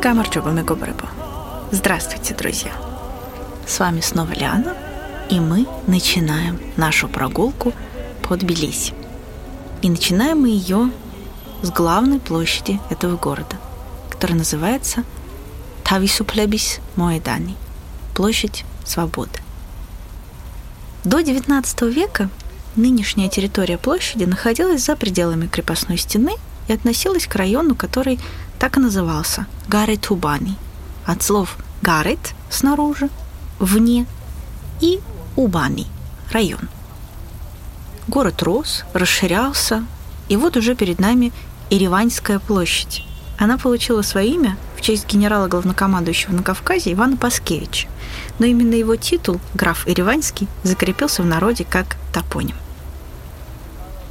[0.00, 1.08] Камарчубами Губрыбу.
[1.72, 2.70] Здравствуйте, друзья!
[3.66, 4.76] С вами снова Лиана,
[5.28, 7.72] и мы начинаем нашу прогулку
[8.22, 8.94] по Тбилиси.
[9.82, 10.92] И начинаем мы ее
[11.62, 13.56] с главной площади этого города,
[14.10, 15.02] которая называется
[15.82, 17.56] Тависуплебис Моэдани–
[18.14, 19.40] площадь свободы.
[21.02, 22.30] До XIX века
[22.76, 26.34] нынешняя территория площади находилась за пределами крепостной стены
[26.68, 28.18] и относилась к району, который
[28.58, 30.56] так и назывался– Гарет-Убани,
[31.04, 33.08] от слов «гарет»– снаружи,
[33.58, 34.06] «вне»
[34.80, 35.00] и
[35.36, 35.86] «убани»–
[36.32, 36.68] район.
[38.08, 39.84] Город рос, расширялся,
[40.28, 41.32] и вот уже перед нами
[41.70, 43.04] Ереваньская площадь.
[43.38, 47.88] Она получила свое имя в честь генерала-главнокомандующего на Кавказе Ивана Паскевича,
[48.38, 52.54] но именно его титул, граф Ереваньский, закрепился в народе как топоним.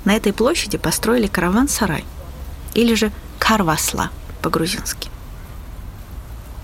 [0.06, 2.06] На этой площади построили караван-сарай,
[2.76, 4.12] или же карвасла
[4.42, 5.10] по-грузински.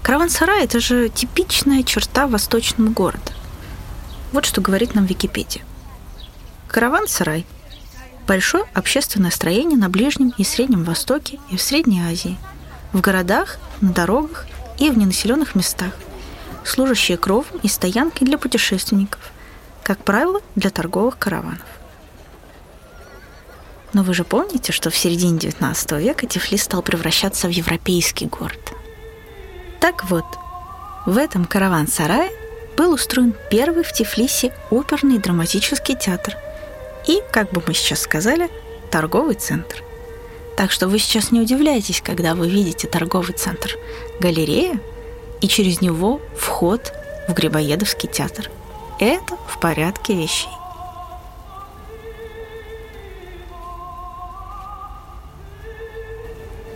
[0.03, 3.33] Караван-сарай– это же типичная черта восточного города.
[4.31, 5.63] Вот что говорит нам Википедия.
[6.67, 7.45] Караван-сарай–
[8.27, 12.37] большое общественное строение на Ближнем и Среднем Востоке и в Средней Азии,
[12.93, 14.45] в городах, на дорогах
[14.77, 15.93] и в ненаселенных местах,
[16.63, 19.19] служащее кровом и стоянкой для путешественников,
[19.83, 21.65] как правило, для торговых караванов.
[23.93, 28.59] Но вы же помните, что в середине XIX века Тифлис стал превращаться в европейский город–
[29.81, 30.25] так вот,
[31.07, 32.29] в этом караван-сарае
[32.77, 36.37] был устроен первый в Тифлисе оперный драматический театр
[37.07, 38.51] и, как бы мы сейчас сказали,
[38.91, 39.83] торговый центр.
[40.55, 43.75] Так что вы сейчас не удивляйтесь, когда вы видите торговый центр
[44.19, 44.79] галерея
[45.41, 46.93] и через него вход
[47.27, 48.51] в Грибоедовский театр.
[48.99, 50.60] Это в порядке вещей.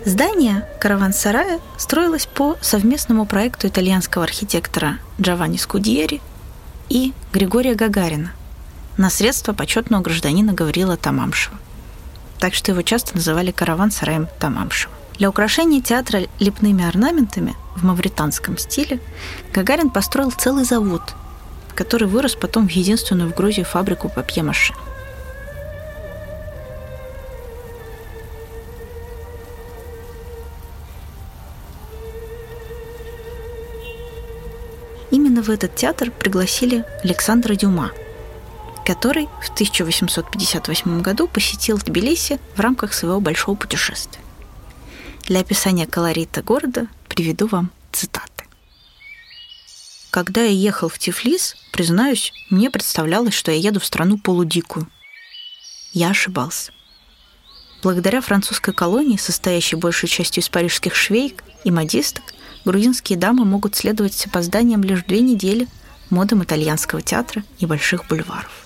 [0.05, 6.21] Здание караван-сарая строилось по совместному проекту итальянского архитектора Джованни Скудьери
[6.89, 8.31] и Григория Гагарина
[8.97, 11.57] на средства почетного гражданина Гаврила Тамамшева.
[12.37, 14.93] Так что его часто называли караван-сараем Тамамшева.
[15.17, 18.99] Для украшения театра лепными орнаментами в мавританском стиле
[19.55, 21.01] Гагарин построил целый завод,
[21.73, 24.75] который вырос потом в единственную в Грузии фабрику папье-маше.
[35.35, 37.91] Именно в этот театр пригласили Александра Дюма,
[38.85, 44.21] который в 1858 году посетил Тбилиси в рамках своего большого путешествия.
[45.23, 48.45] Для описания колорита города приведу вам цитаты.
[50.09, 54.87] Когда я ехал в Тифлис, признаюсь, мне представлялось, что я еду в страну полудикую.
[55.91, 56.71] Я ошибался.
[57.83, 62.23] Благодаря французской колонии, состоящей большей частью из парижских швейк и модисток,
[62.65, 65.67] грузинские дамы могут следовать с опозданием лишь две недели
[66.09, 68.65] модам итальянского театра и больших бульваров.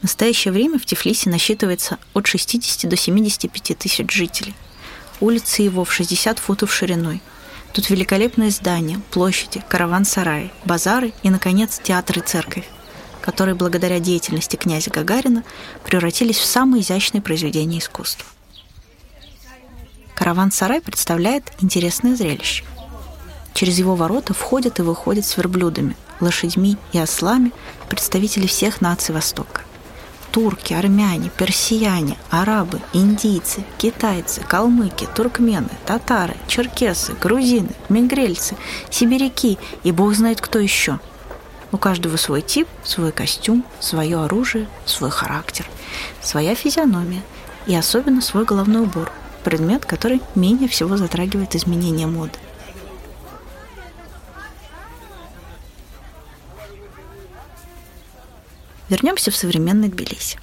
[0.00, 4.54] В настоящее время в Тифлисе насчитывается от 60 до 75 тысяч жителей.
[5.20, 7.22] Улицы его в 60 футов шириной.
[7.72, 12.68] Тут великолепные здания, площади, караван-сараи, базары и, наконец, театр и церковь,
[13.20, 15.42] которые благодаря деятельности князя Гагарина
[15.84, 18.26] превратились в самые изящные произведения искусства.
[20.14, 22.64] Караван-сарай представляет интересное зрелище.
[23.54, 27.52] Через его ворота входят и выходят с верблюдами, лошадьми и ослами
[27.88, 29.62] представители всех наций Востока.
[30.32, 38.56] Турки, армяне, персияне, арабы, индийцы, китайцы, калмыки, туркмены, татары, черкесы, грузины, мигрельцы,
[38.90, 40.98] сибиряки и бог знает кто еще.
[41.70, 45.66] У каждого свой тип, свой костюм, свое оружие, свой характер,
[46.20, 47.22] своя физиономия
[47.68, 49.12] и особенно свой головной убор,
[49.44, 52.38] предмет, который менее всего затрагивает изменения моды.
[58.88, 60.38] Вернемся в современный Тбилиси.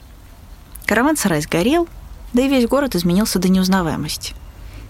[0.86, 1.88] Караван-сарай сгорел,
[2.34, 4.34] да и весь город изменился до неузнаваемости.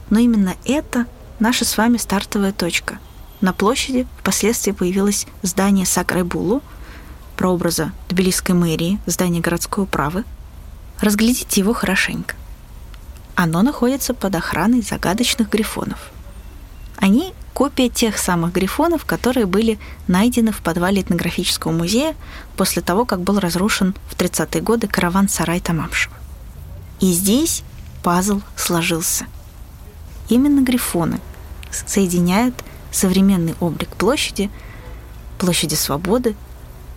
[0.10, 1.06] Но именно это
[1.40, 3.00] наша с вами стартовая точка.
[3.42, 6.62] На площади впоследствии появилось здание Сакрайбулу,
[7.36, 10.24] прообраза Тбилисской мэрии, здание городской управы.
[11.00, 12.36] Разглядите его хорошенько.
[13.36, 16.12] Оно находится под охраной загадочных грифонов.
[17.02, 22.16] Они копия тех самых грифонов, которые были найдены в подвале этнографического музея
[22.56, 26.16] после того, как был разрушен в 30-е годы караван-сарай Тамамшева.
[27.00, 27.64] И здесь
[28.04, 29.26] пазл сложился.
[30.30, 31.20] Именно грифоны
[31.72, 32.54] соединяют
[32.92, 34.52] современный облик площади,
[35.40, 36.36] площади Свободы,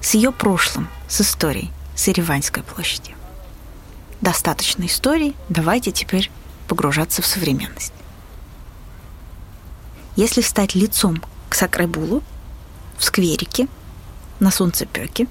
[0.03, 3.15] с ее прошлым, с историей, с Ереванской площади.
[4.21, 6.31] достаточно историй, давайте теперь
[6.69, 7.94] погружаться в современность.
[10.17, 12.23] Если встать лицом к Сакрайбулу,
[12.99, 13.69] в скверике,
[14.39, 15.27] на солнцепеке,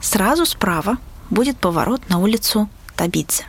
[0.00, 0.96] сразу справа
[1.30, 3.44] будет поворот на улицу Табидзе.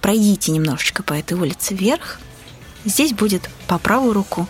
[0.00, 2.20] Пройдите немножечко по этой улице вверх.
[2.84, 4.46] Здесь будет по правую руку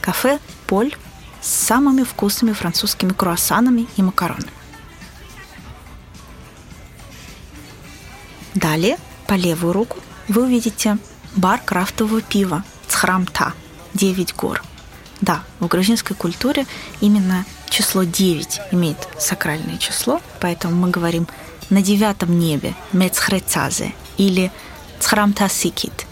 [0.00, 0.94] кафе «Поль»
[1.40, 4.52] с самыми вкусными французскими круассанами и макаронами.
[8.54, 9.98] Далее, по левую руку,
[10.28, 10.98] вы увидите
[11.36, 13.54] бар крафтового пива Цхрамта,
[13.98, 14.62] 9 гор.
[15.20, 16.66] Да, в грузинской культуре
[17.00, 21.26] именно число 9 имеет сакральное число, поэтому мы говорим
[21.68, 24.52] на девятом небе Мецхрецазе или
[25.00, 26.06] Цхрамта Сикит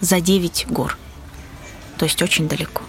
[0.00, 0.98] за 9 гор,
[1.96, 2.82] то есть очень далеко.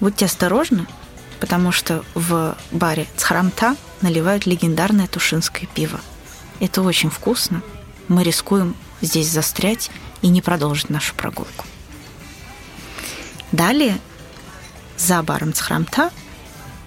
[0.00, 0.86] Будьте осторожны,
[1.40, 6.00] потому что в баре Цхрамта наливают легендарное тушинское пиво.
[6.60, 7.62] Это очень вкусно.
[8.06, 9.90] Мы рискуем здесь застрять
[10.22, 11.64] и не продолжить нашу прогулку.
[13.52, 13.98] Далее,
[14.96, 16.10] за баром Цхрамта,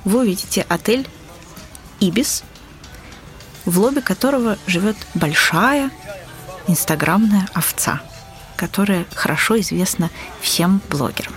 [0.04, 1.08] вы увидите отель
[2.00, 2.44] «Ибис»,
[3.66, 5.92] в лобби которого живет большая
[6.68, 8.02] инстаграмная овца,
[8.58, 10.10] которая хорошо известна
[10.42, 11.34] всем блогерам.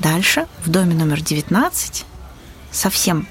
[0.00, 2.04] Дальше, в доме номер 19,
[2.70, 3.26] совсем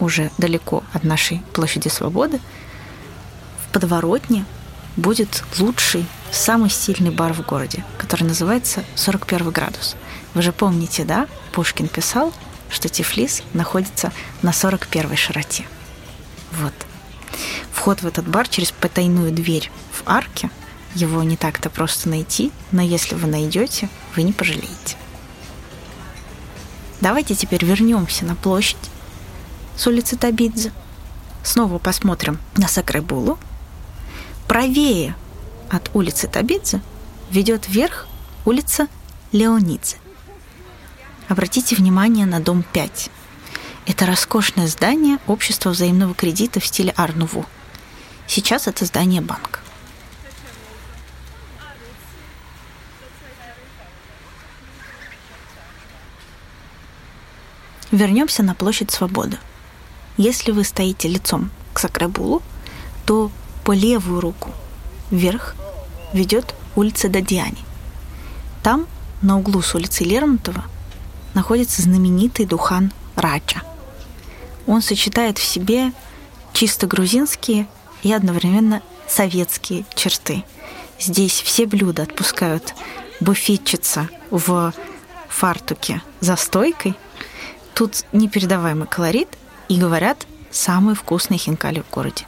[0.00, 2.40] уже далеко от нашей площади Свободы,
[3.64, 4.44] в подворотне
[4.96, 9.96] будет лучший, самый стильный бар в городе, который называется 41 градус.
[10.34, 11.26] Вы же помните, да?
[11.52, 12.32] Пушкин писал,
[12.70, 15.64] что Тифлис находится на 41 широте.
[16.52, 16.74] Вот.
[17.72, 20.50] Вход в этот бар через потайную дверь в арке.
[20.94, 24.96] Его не так-то просто найти, но если вы найдете, вы не пожалеете.
[27.00, 28.76] Давайте теперь вернемся на площадь
[29.76, 30.72] с улицы Табидзе.
[31.44, 33.38] Снова посмотрим на Сакрайбулу.
[34.48, 35.14] Правее
[35.70, 36.80] от улицы Табидзе
[37.30, 38.06] ведет вверх
[38.44, 38.88] улица
[39.32, 39.96] Леонидзе.
[41.28, 43.10] Обратите внимание на дом 5.
[43.86, 47.44] Это роскошное здание общества взаимного кредита в стиле Арнуву.
[48.26, 49.60] Сейчас это здание банка.
[57.90, 59.38] Вернемся на площадь Свободы.
[60.18, 62.42] Если вы стоите лицом к Сакрабулу,
[63.06, 63.30] то
[63.64, 64.52] по левую руку
[65.10, 65.54] вверх
[66.12, 67.64] ведет улица Дадиани.
[68.62, 68.86] Там,
[69.22, 70.64] на углу с улицей Лермонтова,
[71.34, 73.62] находится знаменитый духан Рача.
[74.66, 75.92] Он сочетает в себе
[76.52, 77.66] чисто грузинские
[78.02, 80.44] и одновременно советские черты.
[81.00, 82.74] Здесь все блюда отпускают
[83.20, 84.72] буфетчица в
[85.28, 86.96] фартуке за стойкой–
[87.78, 89.28] Тут непередаваемый колорит
[89.68, 92.26] и говорят самые вкусные хинкали в городе.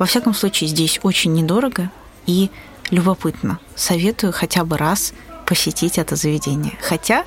[0.00, 1.92] Во всяком случае, здесь очень недорого
[2.26, 2.50] и
[2.90, 3.58] любопытно.
[3.74, 5.12] Советую хотя бы раз
[5.46, 6.78] посетить это заведение.
[6.82, 7.24] Хотя,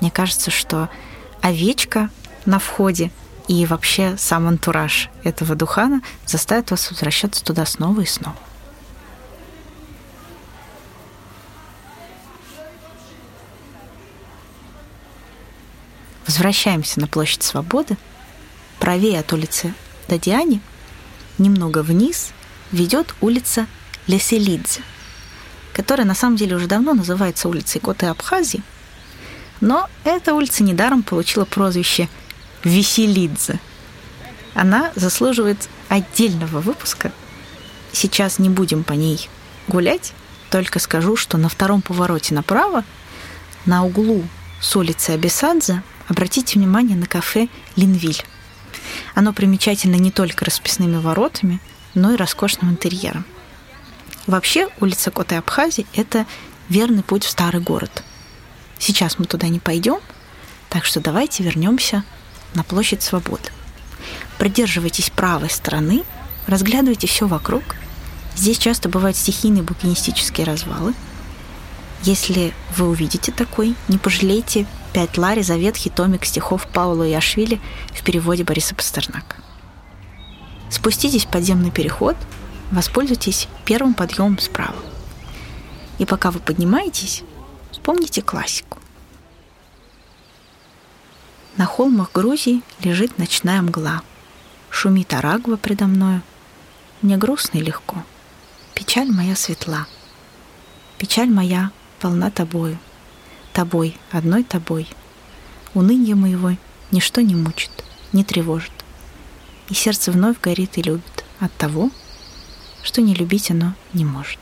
[0.00, 0.88] мне кажется, что
[1.40, 2.10] овечка
[2.44, 3.10] на входе
[3.48, 8.36] и вообще сам антураж этого духана заставит вас возвращаться туда снова и снова.
[16.26, 17.96] Возвращаемся на площадь Свободы.
[18.78, 19.74] Правее от улицы
[20.08, 20.60] Дадиани,
[21.38, 22.32] немного вниз,
[22.70, 23.66] ведет улица
[24.06, 24.82] Леселидзе,
[25.72, 28.62] которая на самом деле уже давно называется улицей Коты Абхазии,
[29.60, 32.08] но эта улица недаром получила прозвище
[32.64, 33.60] Веселидзе.
[34.54, 37.12] Она заслуживает отдельного выпуска.
[37.92, 39.28] Сейчас не будем по ней
[39.68, 40.12] гулять,
[40.50, 42.84] только скажу, что на втором повороте направо,
[43.64, 44.24] на углу
[44.60, 48.22] с улицы Абисадзе, Обратите внимание на кафе «Линвиль».
[49.14, 51.60] Оно примечательно не только расписными воротами,
[51.94, 53.24] но и роскошным интерьером.
[54.26, 56.26] Вообще, улица Коты Абхазии– это
[56.68, 58.02] верный путь в старый город.
[58.78, 60.00] Сейчас мы туда не пойдем,
[60.68, 62.04] так что давайте вернемся
[62.54, 63.50] на площадь Свободы.
[64.38, 66.04] Придерживайтесь правой стороны,
[66.46, 67.62] разглядывайте все вокруг.
[68.34, 70.94] Здесь часто бывают стихийные букинистические развалы.
[72.02, 77.60] Если вы увидите такой, не пожалейте Пять лари за ветхий томик стихов Паула Яшвили
[77.94, 79.36] в переводе Бориса Пастернака.
[80.68, 82.16] Спуститесь в подземный переход,
[82.72, 84.74] воспользуйтесь первым подъемом справа.
[85.98, 87.22] И пока вы поднимаетесь,
[87.70, 88.78] вспомните классику.
[91.56, 94.02] На холмах Грузии лежит ночная мгла.
[94.70, 96.22] Шумит Арагва предо мною.
[97.02, 98.02] Мне грустно и легко.
[98.74, 99.86] Печаль моя светла.
[100.98, 102.78] Печаль моя полна тобою—
[103.52, 104.88] тобой, одной тобой.
[105.74, 106.56] Уныние моего
[106.90, 107.70] ничто не мучит,
[108.12, 108.72] не тревожит.
[109.68, 111.90] И сердце вновь горит и любит, от того,
[112.82, 114.38] что не любить оно не может.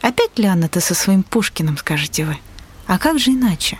[0.00, 2.36] Опять, Лиана, ты со своим Пушкиным, скажете вы.
[2.86, 3.78] А как же иначе?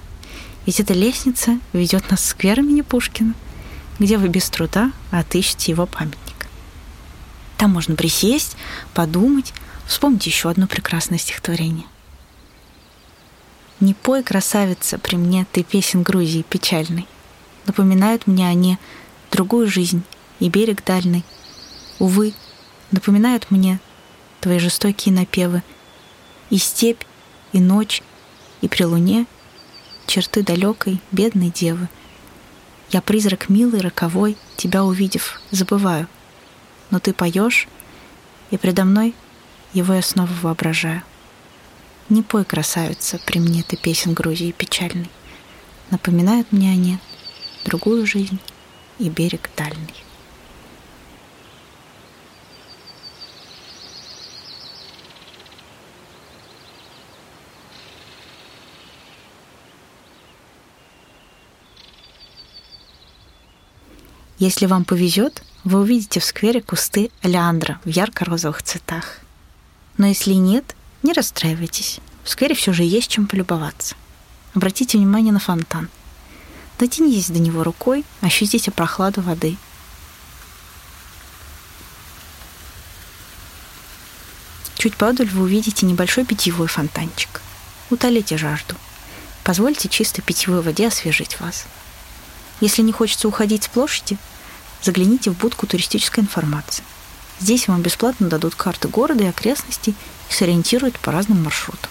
[0.64, 3.34] Ведь эта лестница ведет нас в сквер имени Пушкина,
[3.98, 6.46] где вы без труда отыщете его памятник.
[7.58, 8.56] Там можно присесть,
[8.94, 9.52] подумать,
[9.86, 11.86] вспомнить еще одно прекрасное стихотворение.
[13.80, 17.06] «Не пой, красавица, при мне ты песен Грузии печальный.
[17.66, 18.78] Напоминают мне они
[19.30, 20.02] другую жизнь
[20.40, 21.24] и берег дальний.
[21.98, 22.32] Увы,
[22.94, 23.78] напоминают мне
[24.40, 25.62] твои жестокие напевы—
[26.50, 27.02] и степь,
[27.52, 28.02] и ночь,
[28.60, 29.26] и при луне
[30.06, 31.88] черты далекой, бедной девы.
[32.90, 36.06] Я призрак милый, роковой, тебя увидев, забываю.
[36.90, 37.66] Но ты поешь,
[38.50, 39.14] и предо мной
[39.72, 41.02] его я снова воображаю.
[42.08, 45.10] Не пой, красавица, при мне ты песен Грузии печальный.
[45.90, 46.98] Напоминают мне они
[47.64, 48.38] другую жизнь
[48.98, 50.04] и берег дальний.
[64.38, 69.20] Если вам повезет, вы увидите в сквере кусты олеандра в ярко-розовых цветах.
[69.96, 72.00] Но если нет, не расстраивайтесь.
[72.24, 73.94] В сквере все же есть чем полюбоваться.
[74.54, 75.88] Обратите внимание на фонтан.
[76.78, 79.56] Дотянитесь до него рукой, ощутите прохладу воды.
[84.76, 87.40] Чуть подаль вы увидите небольшой питьевой фонтанчик.
[87.90, 88.74] Утолите жажду.
[89.44, 91.66] Позвольте чистой питьевой воде освежить вас.
[92.60, 94.18] Если не хочется уходить с площади,
[94.82, 96.84] загляните в будку туристической информации.
[97.40, 99.94] Здесь вам бесплатно дадут карты города и окрестностей
[100.30, 101.90] и сориентируют по разным маршрутам.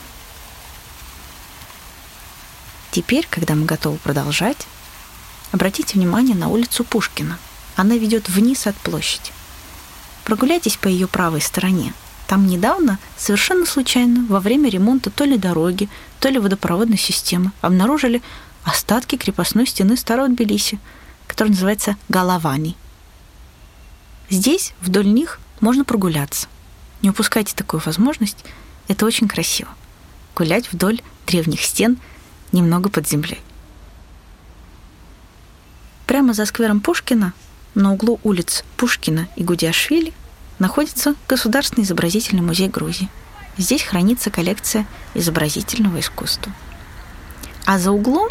[2.91, 4.67] Теперь, когда мы готовы продолжать,
[5.51, 7.39] обратите внимание на улицу Пушкина.
[7.75, 9.31] Она ведет вниз от площади.
[10.23, 11.93] Прогуляйтесь по ее правой стороне.
[12.27, 15.89] Там недавно, совершенно случайно, во время ремонта то ли дороги,
[16.19, 18.21] то ли водопроводной системы, обнаружили
[18.63, 20.79] остатки крепостной стены старого Тбилиси,
[21.27, 22.75] которая называется Галавани.
[24.29, 26.47] Здесь, вдоль них, можно прогуляться.
[27.01, 28.43] Не упускайте такую возможность,
[28.87, 29.69] это очень красиво.
[30.35, 31.97] Гулять вдоль древних стен
[32.51, 33.41] немного под землей.
[36.07, 37.33] Прямо за сквером Пушкина,
[37.75, 40.13] на углу улиц Пушкина и Гудиашвили,
[40.59, 43.09] находится Государственный изобразительный музей Грузии.
[43.57, 46.51] Здесь хранится коллекция изобразительного искусства.
[47.65, 48.29] А за углом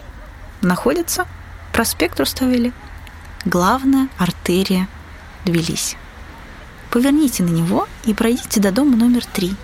[0.62, 1.26] находится
[1.72, 2.72] проспект Руставели,
[3.44, 4.88] главная артерия
[5.44, 5.96] Тбилиси.
[6.90, 9.54] Поверните на него и пройдите до дома номер три.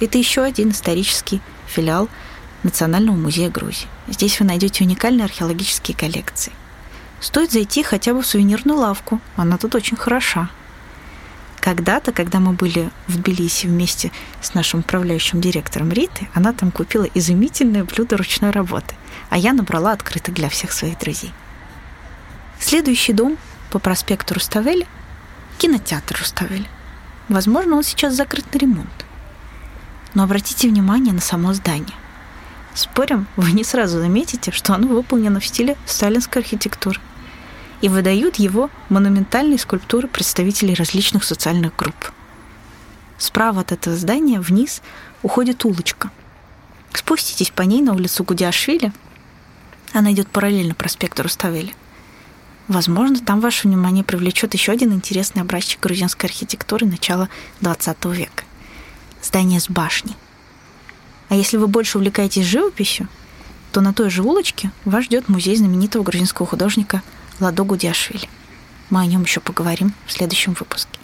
[0.00, 2.08] Это еще один исторический филиал
[2.62, 3.86] Национального музея Грузии.
[4.08, 6.52] Здесь вы найдете уникальные археологические коллекции.
[7.20, 10.48] Стоит зайти хотя бы в сувенирную лавку, она тут очень хороша.
[11.64, 17.04] Когда-то, когда мы были в Тбилиси вместе с нашим управляющим директором Риты, она там купила
[17.14, 18.94] изумительное блюдо ручной работы,
[19.30, 21.32] а я набрала открыток для всех своих друзей.
[22.60, 23.38] Следующий дом
[23.70, 24.86] по проспекту Руставель–
[25.58, 26.68] кинотеатр Руставель.
[27.30, 29.06] Возможно, он сейчас закрыт на ремонт.
[30.12, 31.96] Но обратите внимание на само здание.
[32.74, 37.00] Спорим, вы не сразу заметите, что оно выполнено в стиле сталинской архитектуры–
[37.84, 42.12] и выдают его монументальные скульптуры представителей различных социальных групп.
[43.18, 44.80] Справа от этого здания вниз
[45.22, 46.10] уходит улочка.
[46.94, 48.90] Спуститесь по ней на улицу Гудяшвили.
[49.92, 51.74] Она идет параллельно проспекту Руставели.
[52.68, 57.28] Возможно, там ваше внимание привлечет еще один интересный образчик грузинской архитектуры начала
[57.60, 58.44] XX века.
[59.22, 60.16] Здание с башней.
[61.28, 63.08] А если вы больше увлекаетесь живописью,
[63.72, 67.02] то на той же улочке вас ждет музей знаменитого грузинского художника
[67.40, 68.28] Ладо Гудяшвили.
[68.90, 71.00] Мы о нем еще поговорим в следующем выпуске.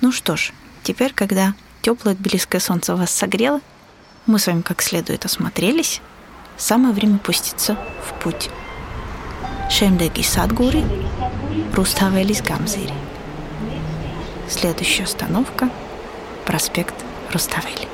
[0.00, 3.60] Ну что ж, теперь, когда теплое тбилисское солнце вас согрело,
[4.26, 6.00] мы с вами как следует осмотрелись,
[6.56, 8.50] самое время пуститься в путь.
[9.70, 10.84] Шемдеги Садгури,
[11.72, 12.94] Руставелис Гамзири.
[14.48, 15.70] Следующая остановка–
[16.46, 16.94] проспект
[17.32, 17.91] Руставели.